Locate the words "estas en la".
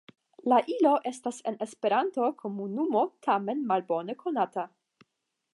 1.09-1.67